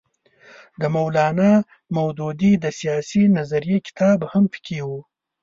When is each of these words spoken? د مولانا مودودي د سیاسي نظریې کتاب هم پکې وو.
د 0.79 0.81
مولانا 0.95 1.51
مودودي 1.95 2.53
د 2.63 2.65
سیاسي 2.79 3.23
نظریې 3.37 3.77
کتاب 3.87 4.19
هم 4.31 4.43
پکې 4.53 4.79
وو. 4.87 4.99